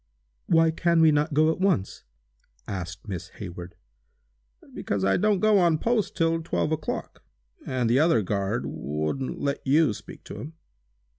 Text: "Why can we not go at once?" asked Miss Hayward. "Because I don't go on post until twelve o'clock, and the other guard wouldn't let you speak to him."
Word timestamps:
"Why 0.47 0.71
can 0.71 0.99
we 0.99 1.11
not 1.11 1.35
go 1.35 1.51
at 1.51 1.59
once?" 1.59 2.05
asked 2.67 3.07
Miss 3.07 3.29
Hayward. 3.37 3.75
"Because 4.73 5.05
I 5.05 5.15
don't 5.15 5.39
go 5.41 5.59
on 5.59 5.77
post 5.77 6.13
until 6.19 6.41
twelve 6.41 6.71
o'clock, 6.71 7.21
and 7.67 7.87
the 7.87 7.99
other 7.99 8.23
guard 8.23 8.65
wouldn't 8.65 9.39
let 9.39 9.61
you 9.63 9.93
speak 9.93 10.23
to 10.23 10.37
him." 10.39 10.53